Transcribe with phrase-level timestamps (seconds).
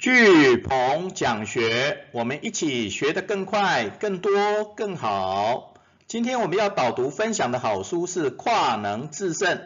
[0.00, 5.74] 巨鹏讲学，我们一起学得更快、更多、更好。
[6.06, 9.60] 今天我们要导读分享的好书是《跨能制胜：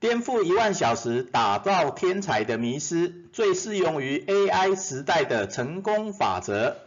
[0.00, 6.78] 颠覆一万小时打造天才的迷思》，最适用于 AI 时代的成功法则。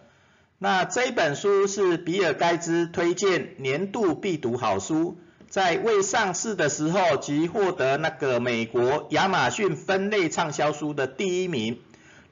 [0.57, 11.81] 那这本书是比尔盖茨推荐年度必读好书，在未上市的时候即获得那个美国亚马逊分类畅销书的第一名。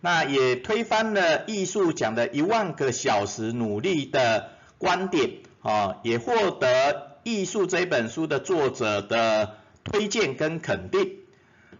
[0.10, 11.18] 那也推翻了艺术讲的一万个小时努力的观点，啊，也获得艺术这本书的作者的推荐跟肯定。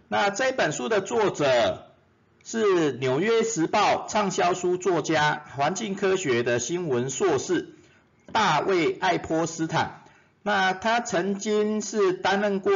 [0.08, 1.90] 那这本书的作者
[2.44, 7.76] 是纽约时报畅销书作家、环境科学的新闻硕士
[8.30, 10.02] 大卫爱泼斯坦。
[10.42, 12.74] 那他曾经是担任过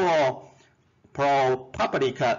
[1.15, 2.38] ProPublica。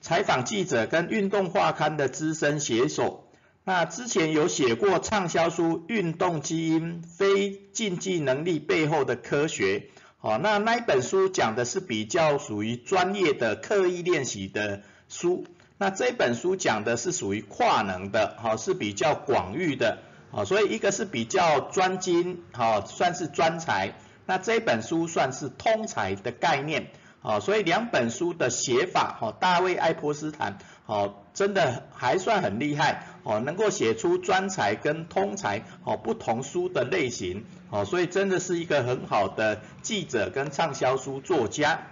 [0.00, 3.28] 采访记者跟运动画刊的资深写手，
[3.64, 9.80] 那之前有写过畅销书《运动基因：非竞技能力背后的科学》，
[10.18, 15.44] 好，那那一本书讲的是比较属于专业的刻意练习的书，
[15.76, 19.98] 那这本书讲的是属于跨能的，好，是比较广域的，
[20.30, 23.94] 好，所以一个是比较专精，好，算是专才，
[24.26, 26.90] 那这本书算是通才的概念。
[27.20, 41.82] 好，所以两本书的写法，哈，大卫爱泼斯坦，好，真的还算很厉害，哦，能够写出专才跟通才，哦，不同书的类型，哦，所以真的是一个很好的记者跟畅销书作家。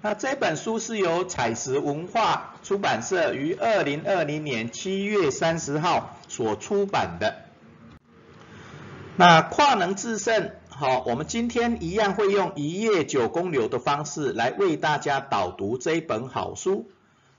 [0.00, 7.34] 那这本书是由彩石文化出版社于二零二零年七月三十号所出版的。
[9.16, 10.52] 那跨能制胜。
[10.78, 16.88] 好，我们今天一样会用一页九公流的方式来为大家导读这一本好书。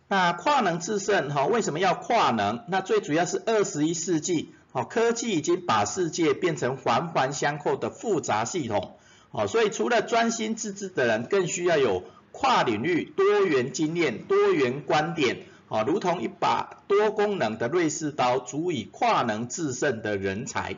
[0.09, 2.65] 那跨能制胜，哈，为什么要跨能？
[2.67, 8.97] 那最主要是二十一世纪，好，科技已经把世界变成环环相扣的复杂系统，
[9.31, 12.03] 好，所以除了专心致志的人，更需要有
[12.33, 20.75] 跨领域、多元经验、多元观点，好，如同一把多功能的瑞士刀，足以跨能制胜的人才，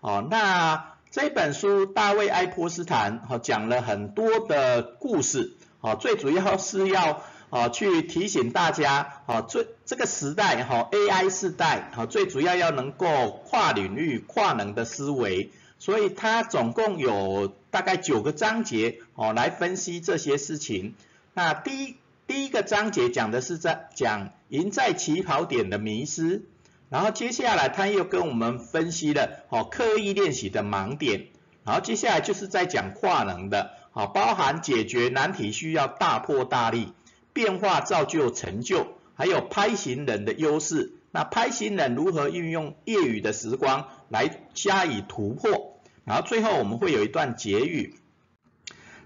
[0.00, 0.93] 好，那。
[1.14, 20.96] 这本书大卫爱泼斯坦哈讲了很多的故事，啊，最主要是要啊去提醒大家啊，最这个时代哈 AI 时代啊，最主要要能够跨领域、跨能的思维，所以它总共有大概九个章节哦来分析这些事情。
[21.32, 21.96] 那第一
[22.26, 26.42] 第一个章节讲的是在讲赢在起跑点的迷失。
[26.90, 31.26] 然后接下来他又跟我们分析了哦刻意练习的盲点，
[31.64, 36.92] 然后接下来就是在讲跨能的，好包含解决难题需要大破大立，
[37.32, 47.96] 变化造就成就，还有拍行人的优势，那拍行人如何运用业余的时光来加以突破，然后最后我们会有一段结语。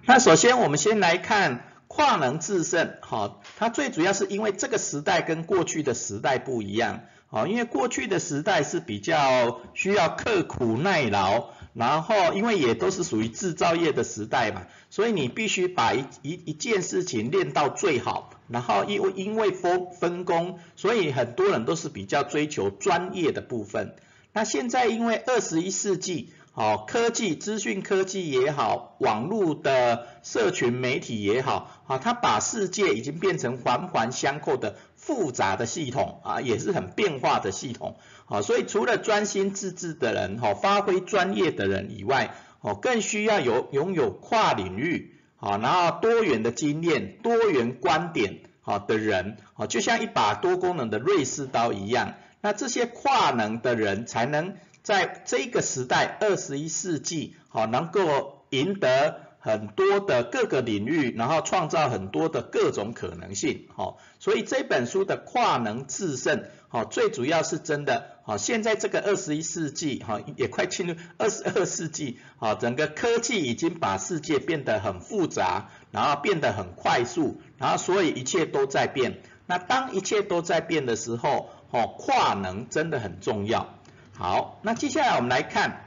[0.04, 7.00] 那首先我们先来看跨能制胜，好，它最主要是因为这个时代跟过去的时代不一样。
[7.30, 23.94] 好，因为过去的时代是比较需要刻苦耐劳，然后因为也都是属于制造业的时代嘛，所以你必须把一一一件事情练到最好，然后因为因为分分工，所以很多人都是比较追求专业的部分。
[24.32, 34.74] 那现在因为二十一世纪，好科技、资讯科技也好，网络的社群媒体也好，啊，它把世界已经变成环环相扣的。
[34.96, 37.96] 复杂的系统啊，也是很变化的系统，
[38.26, 54.56] 好，所以除了专心致志的人，哈，发挥专业的人以外，哦，更需要有拥有跨领域，好，然后多元的经验、多元观点，好的人，好，就像一把多功能的瑞士刀一样，那这些跨能的人才能
[54.88, 59.20] 在这个时代，二十一世纪，好，能够赢得。
[59.40, 83.77] 很多的各个领域，然后创造很多的各种可能性，好，所以这本书的跨能制胜，好，最主要是真的，好，现在这个二十一世纪，哈，也快进入二十二世纪，好，整个科技已经把世界变得很复杂，然后变得很快速，然后所以一切都在变，那当一切都在变的时候，哦，跨能真的很重要，
[84.18, 85.84] 好，那接下来我们来看。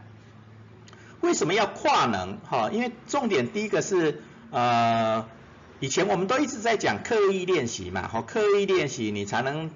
[1.20, 2.38] 为什么要跨能？
[2.50, 5.26] 哈，因为重点第一个是，呃，
[5.82, 9.70] 以前我们都一直在讲刻意练习嘛，好，刻意练习你才能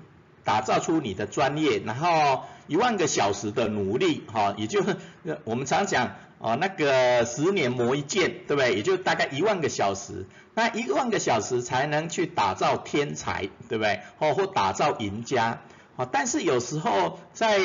[0.46, 4.96] 打造出你的专业，然后一万个小时的努力，哈，也就是
[5.44, 8.74] 我们常讲，哦，那个十年磨一剑，对不对？
[8.74, 14.00] 也就大概一万个小时，那一万个小时才能去打造天才，对不对？
[14.20, 15.60] 哦，或打造赢家。
[15.98, 17.60] 啊，但是有时候在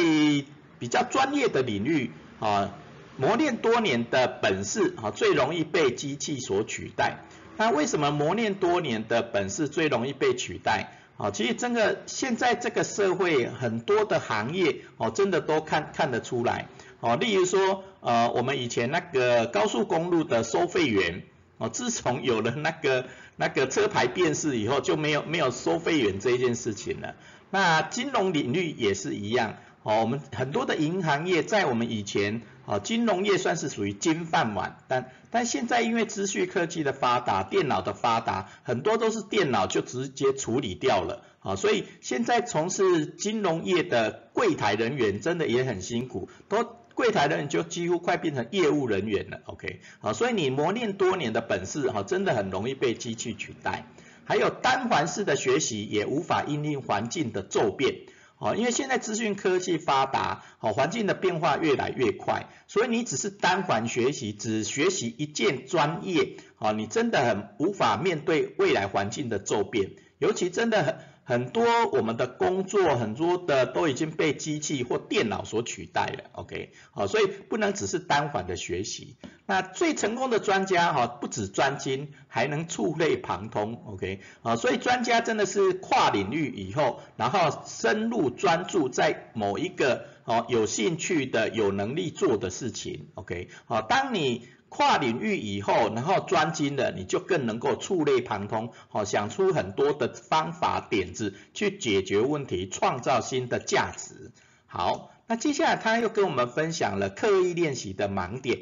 [0.80, 2.10] 比较专业的领域
[2.40, 2.74] 啊，
[3.16, 7.18] 磨练多年的本事啊，最容易被机器所取代。
[7.56, 10.88] 那为什么磨练多年的本事最容易被取代？
[11.18, 16.66] 啊，其实真的现在这个社会很多的行业哦，真的都看看得出来。
[17.00, 21.22] 哦，例如说，呃，我们以前那个高速公路的收费员，
[21.58, 23.04] 哦，自从有了那个
[23.36, 27.14] 那个车牌辨识以后，就没有没有收费员这一件事情了。
[27.50, 41.24] 那金融领域也是一样，哦，我们很多的银行业在我们以前，哦，金融业算是属于金饭碗，但但现在因为资讯科技的发达，电脑的发达，很多都是电脑就直接处理掉了。
[41.40, 49.80] 啊，所以现在从事金融业的柜台人员真的也很辛苦，都柜台人员就几乎快变成业务人员了，OK？
[50.00, 53.86] 好，所以你磨练多年的本事，哈，真的很容易被机器取代。
[54.24, 58.00] 还有单环式的学习也无法因应环境的骤变，
[58.40, 70.96] 哦，因为现在资讯科技发达，好，环境的变化越来越快，所以你只是单环学习，只学习一件专业，哦，你真的很无法面对未来环境的骤变，尤其真的很。
[71.30, 79.16] 很多我们的工作，很多的都已经被机器或电脑所取代了，OK，好，所以不能只是单反的学习。
[79.46, 94.48] 那最成功的专家哈，不止专精，还能触类旁通，OK，啊，所以专家真的是跨领域以后，然后深入专注在某一个哦有兴趣的、有能力做的事情，OK，好，当你。
[94.70, 104.30] 跨领域以后，然后专精了，你就更能够触类旁通，好想出很多的方法点子去解决问题，创造新的价值。
[104.66, 108.60] 好，那接下来他又跟我们分享了刻意练习的盲点。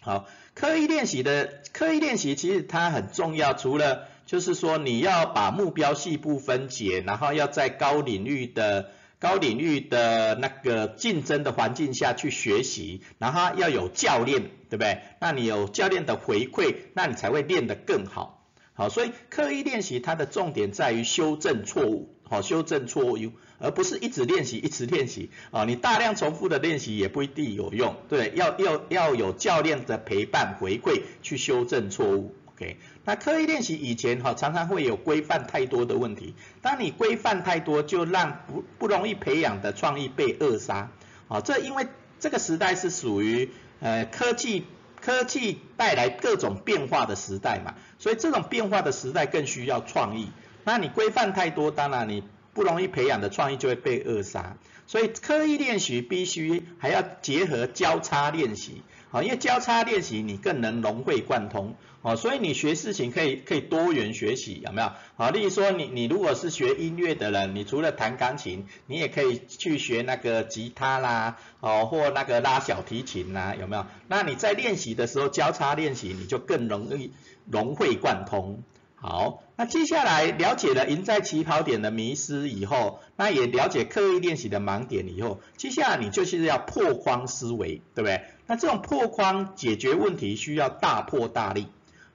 [0.00, 8.90] 好，刻意练习的刻意练习其实它很重要，除了就是说你要把目标细部分解，然后要在高领域的。
[9.20, 15.00] 高领域的那个竞争的环境下去学习，然后要有教练，对不对？
[15.20, 18.46] 那你有教练的回馈，那你才会练得更好。
[18.74, 25.30] 好，所以刻意练习它的重点在于修正错误，好，修正错误，而不是一直练习，一直练习。
[25.50, 32.36] 啊，你大量重复的练习也不一定有用，对，要要要有教练的陪伴回馈去修正错误。
[32.58, 36.34] OK，那刻意练习以前哈，常常会有规范太多的问题。
[36.60, 40.90] 当你规范太多，就让不不容易培养的创意被扼杀。
[41.28, 41.86] 啊，这因为
[42.18, 44.64] 这个时代是属于呃科技
[45.00, 50.32] 科技带来各种变化的时代嘛，所以这种变化的时代更需要创意。
[50.64, 52.24] 那你规范太多，当然你
[52.54, 54.56] 不容易培养的创意就会被扼杀。
[54.88, 58.82] 所以刻意练习必须还要结合交叉练习。
[59.10, 64.92] 好，因为交叉练习你更能融会贯通，哦，所以你学事情可以可以多元学习，有没有？
[65.16, 73.86] 好，例如说你你如果是学音乐的人，你除了弹钢琴，你也可以去学那个吉他啦，哦，或那个拉小提琴啦，有没有？
[74.08, 77.12] 那你在练习的时候交叉练习，你就更容易
[77.50, 78.62] 融会贯通。
[79.00, 88.22] 好，那接下来了解了赢在起跑点的迷失以后，那也了解刻意练习的盲点以后，接下来你就是要破框思维，对不对？
[88.48, 91.68] 那这种破框解决问题需要大破大立，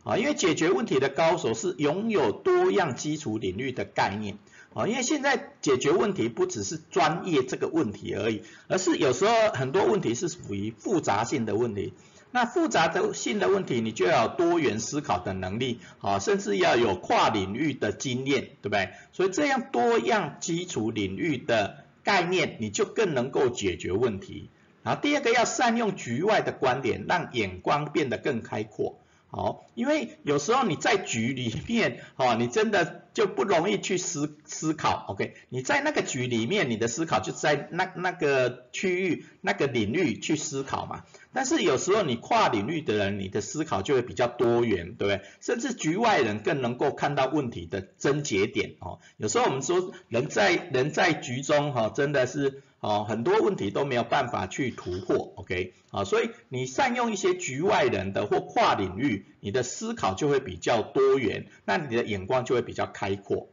[0.03, 4.37] 啊，因为解决问题的高手是拥有多样基础领域的概念，
[4.73, 11.93] 啊，因为现在解决问题不只是专业这个问题而已，而是有时候很多问题是属于复杂性的问题。
[12.33, 18.89] 那复杂的性的问题，你就要多元思考的能力，啊，甚至要有跨领域的经验，对不对？
[19.11, 24.49] 所以这样多样基础领域的概念，你就更能够解决问题。
[24.81, 28.97] 然后第二个要善用局外的观点，让眼光变得更开阔。
[29.29, 35.35] 好，因为有时候你在局里面，哦，你真的就不容易去思思考，OK？
[35.49, 41.03] 你在那个局里面，你的思考就在那那个区域、那个领域去思考嘛。
[41.31, 45.21] 但是有时候你跨领域的人，你的思考就会比较多元，对不对？
[45.41, 48.99] 甚至局外人更能够看到问题的症结点哦。
[49.17, 55.71] 有时候我们说人在人在局中哈，真的是哦很多问题都没有办法去突破，OK？
[55.89, 63.47] 啊，所以你善用一些局外人的或跨领域，你的思考就会比较多元，那你的眼光就会比较开阔。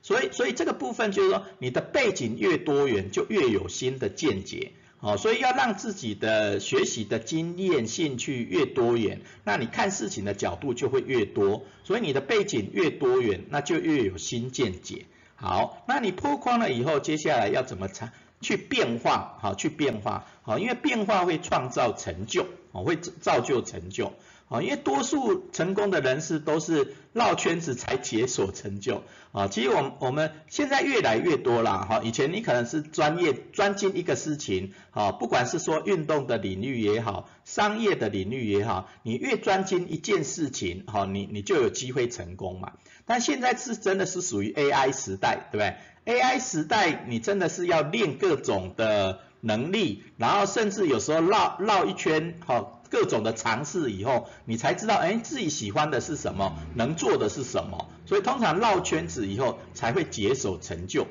[0.00, 4.72] 所以所以这个部分就是说，你的背景越多元，就越有新的见解。
[4.96, 11.66] 好，所以要让自己的学习的经验、兴趣越多元，那你看事情的角度就会越多。
[11.84, 15.04] 所以你的背景越多元，那就越有新见解。
[15.34, 18.12] 好，那你破框了以后，接下来要怎么才
[18.42, 19.38] 去变化？
[19.40, 20.26] 好，去变化。
[20.42, 24.12] 好，因为变化会创造成就，哦，会造就成就。
[24.52, 29.48] 啊，因为多数成功的人士都是绕圈子才解锁成就啊。
[29.48, 42.72] 其实我我们现在越来越多了哈，以前你可能是专业专精一个事情啊，不管是说运动的领域也好，商业的领域也好，你越专精一件事情哈，你你就有机会成功嘛。
[43.06, 57.88] 但现在是真的是属于 AI 时代，对不对？AI 时代你真的是要练各种的能力，然后甚至有时候绕绕一圈，哈，各种的尝试以后，你才知道，哎，自己喜欢的是什么，能做的是什么。
[58.04, 61.06] 所以通常绕圈子以后才会解锁成就。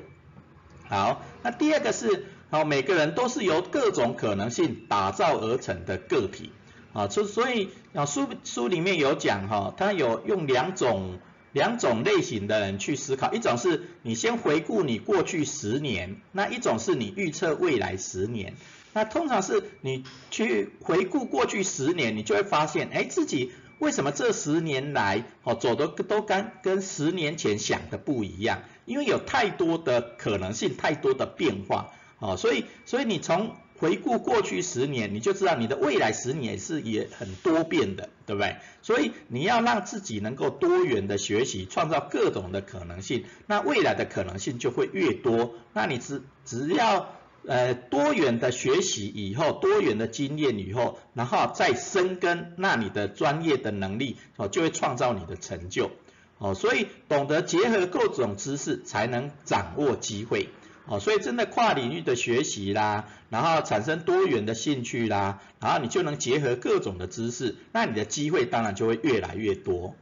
[0.88, 6.52] 好，那第二个是，好，每个人都是由各种可能性打造而成的个体，
[6.92, 11.18] 啊，所所以啊书书里面有讲哈，他有用两种。
[11.52, 18.54] 两种类型的人去思考，一种是你先回顾你过去十年，那一种是你预测未来十年。
[18.92, 28.62] 那通常是你去回顾过去十年，你就会发现，哎，自己为什么这十年来哦走的都跟跟十年前想的不一样？
[28.84, 38.56] 因为有太多的可能性，太多的变化，哦，所以所以你从回顾过去十年，你就知道你的未来十年是也很多变的，对不对？
[38.82, 45.54] 所以你要让自己能够多元的学习，创造各种的可能性，那未来的可能性就会越多。
[45.72, 47.08] 那你只只要
[47.46, 55.90] 呃多元的学习以后，多元的经验以后，然后再深耕，那你的专业的能力哦就会创造你的成就
[56.38, 56.54] 哦。
[56.54, 60.48] 所以懂得结合各种知识，才能掌握机会。
[60.84, 69.94] 哦，所以真的跨领域的学习啦，然后产生多元的兴趣啦，然后你就能结合各种的知识，那你的机会当然就会越来越多。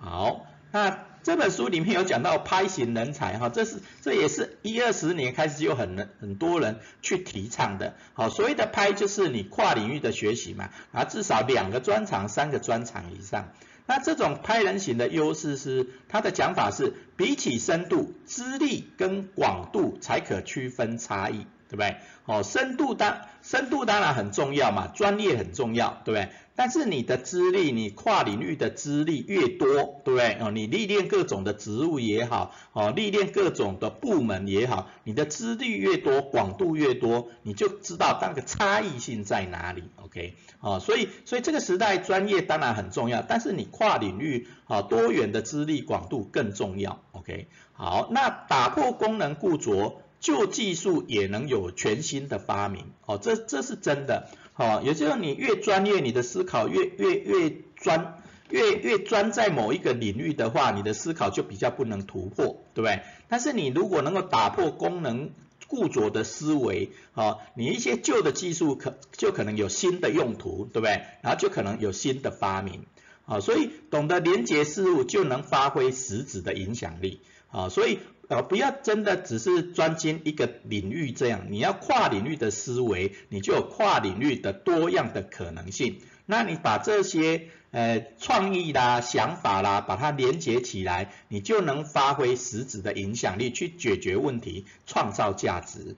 [0.00, 7.94] 好，那这本书里面有讲到拍型人才哈，这是这也是一二十年开始就很很多人去提倡的。
[8.14, 13.50] 好，所谓的拍就是你跨领域的学习嘛，啊至少两个专长、三个专长以上。
[13.84, 21.96] 那这种拍人型的优势是，他的讲法是，比起深度，资历跟广度才可区分差异，对不对？
[22.26, 26.28] 哦，深度当深度当然很重要嘛，专业很重要，对不对？
[26.54, 30.36] 但是你的资历，你跨领域的资历越多，对不对？
[30.38, 40.34] 哦，你历练各种的职务也好，哦，历练各种的部门也好，你的资历越多，广度越多，你就知道那个差异性在哪里，OK？
[40.60, 47.48] 哦，所以，所以这个时代专业当然很重要，但是你跨领域啊多元的资历广度更重要，OK？
[47.72, 54.28] 好，那打破功能固着，旧技术也能有全新的发明，哦，这这是真的。
[54.54, 63.00] 好，也就是你越专业，你的思考越越越专，越越专在某一个领域的话，你的思考就比较不能突破，对不对？
[63.28, 65.32] 但是你如果能够打破功能
[65.66, 71.02] 固着的思维，啊，你一些旧的技术可就可能有新的用途，对不对？
[71.22, 72.84] 然后就可能有新的发明，
[73.26, 77.98] 啊，所以懂得连接事物就能发挥实质的影响力，啊，所以。
[78.32, 85.98] 呃，不要真的只是专精一个领域这样，你要跨领域的思维，你就有跨领域的多样的可能性。
[86.24, 95.94] 那你把这些呃创意啦、想法啦，把它连接起来，你就能发挥实质的影响力，去解决问题，创造价值。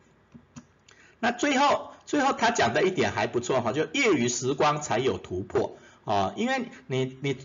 [1.21, 7.37] 那最后，最后他讲的一点还不错哈，就业余时光才有突破啊，因为你你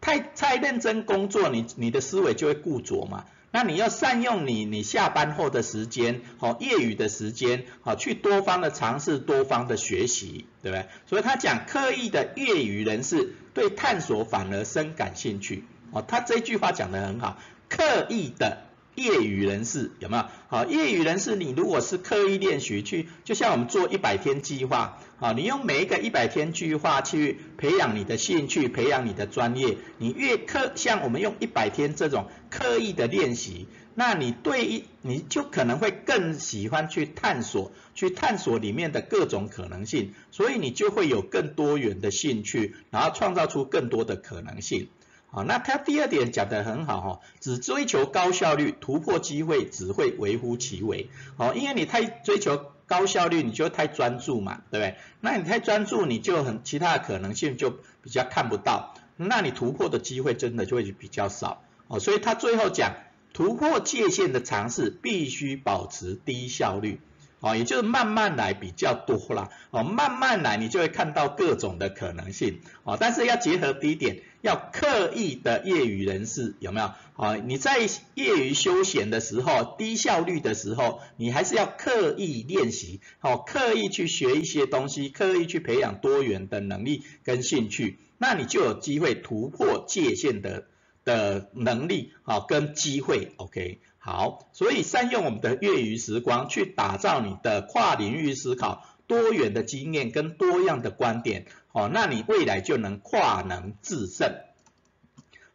[0.00, 3.26] 太太认真工作，你你的思维就会固着嘛。
[3.52, 10.86] 那你要善用你你下班后的时间，好业余的时间，好去多方的尝试，多方的学习，对不对？
[11.06, 17.38] 所以他讲刻意的业余人士对探索反而深感兴趣，哦，他这句话讲得很好，
[17.68, 18.69] 刻意的。
[18.94, 20.24] 业余人士有没有？
[20.48, 44.88] 好，业余人士，你如果是刻意练习去，就像我们做一百天计划，好，你用每一个一百天计划去培养你的兴趣，培养你的专业，你越刻，像我们用一百天这种刻意的练习，那你对一你就可能会更喜欢去探索，去探索里面的各种可能性，所以你就会有更多元的兴趣，然后创造出更多的可能性。
[45.32, 51.08] 好，那他第二点讲得很好哈，只追求高效率，突破机会只会微乎其微。
[51.36, 54.96] 好，因为你太追求高效率，你就太专注嘛，对不对？
[55.20, 61.62] 那你太专注，你就很其他的可能性就比较看不到，那你突破的机会真的就会比较少。
[61.86, 62.96] 哦，所以他最后讲，
[63.32, 67.00] 突破界限的尝试必须保持低效率。
[67.40, 69.48] 哦，也就是慢慢来比较多啦。
[69.70, 72.60] 哦，慢慢来你就会看到各种的可能性。
[72.84, 76.92] 哦，但是要结合第一点，要刻意的业余人士有没有？
[77.16, 77.78] 哦，你在
[78.14, 87.98] 业余休闲的时候，低效率的时候，你还是要刻意练习，哦，刻意去学一些东西，刻意去培养多元的能力跟兴趣。
[88.18, 90.66] 那你就有机会突破界限的
[91.04, 104.34] 的能力啊跟机会，OK，好，所以善用我们的业余时光去打造你的跨领域思考、多元的经验跟多样的观点，哦，那你未来就能跨能制胜。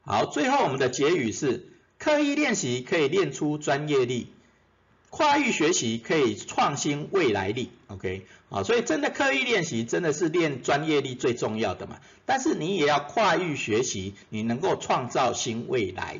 [0.02, 4.28] 好，最后我们的结语是：刻意练习可以练出专业力。
[5.16, 12.02] 跨域学习可以创新未来力，OK，啊，所以真的刻意练习真的是练专业力最重要的嘛。
[12.26, 16.20] 但是你也要跨域学习，你能够创造新未来。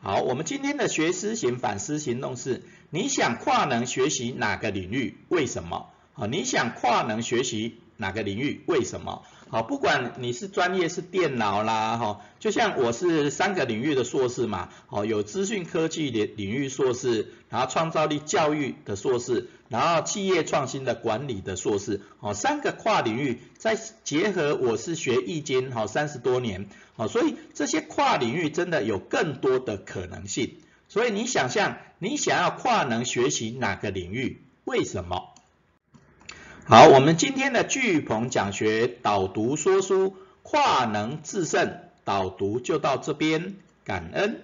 [0.00, 5.16] 好，我们今天的学思行反思行动是：你想跨能学习哪个领域？
[5.30, 5.90] 为什么？
[6.12, 8.62] 好，你想跨能学习哪个领域？
[8.66, 9.22] 为什么？
[9.50, 30.56] 好，不管你是专业是电脑啦，哈，就像我是三个领域的硕士嘛，好，有资讯科技的领域硕士，然后创造力教育的硕士，然后企业创新的管理的硕士，哦，三个跨领域再结合我是学易经，好三十多年，好，所以这些跨领域真的有更多的可能性，
[30.88, 34.42] 所以你想象你想要跨能学习哪个领域？
[34.64, 35.34] 为什么？
[36.70, 44.42] 好，我们今天的巨鹏讲学导读说书跨能制胜导读就到这边，感恩。